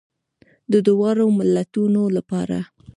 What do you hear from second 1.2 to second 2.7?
ملتونو لپاره.